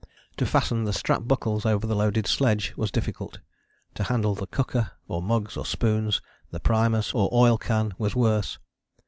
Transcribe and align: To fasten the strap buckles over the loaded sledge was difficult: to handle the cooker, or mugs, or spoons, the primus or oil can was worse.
To 0.37 0.47
fasten 0.47 0.85
the 0.85 0.93
strap 0.93 1.27
buckles 1.27 1.63
over 1.63 1.85
the 1.85 1.95
loaded 1.95 2.25
sledge 2.25 2.73
was 2.75 2.89
difficult: 2.89 3.37
to 3.93 4.05
handle 4.05 4.33
the 4.33 4.47
cooker, 4.47 4.93
or 5.07 5.21
mugs, 5.21 5.55
or 5.55 5.63
spoons, 5.63 6.21
the 6.49 6.59
primus 6.59 7.13
or 7.13 7.29
oil 7.31 7.59
can 7.59 7.93
was 7.99 8.15
worse. 8.15 8.57